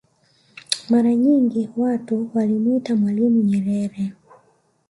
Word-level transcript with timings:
Mara 0.89 1.15
nyingi 1.15 1.69
watu 1.77 2.29
walimwita 2.33 2.95
mwalimu 2.95 3.41
Nyerere 3.43 4.13